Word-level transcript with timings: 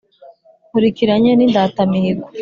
Nkurikiranye 0.69 1.31
n'Indatamihigo. 1.35 2.25